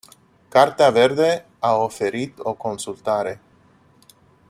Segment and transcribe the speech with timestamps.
[0.53, 3.39] Cartea verde a oferit o consultare...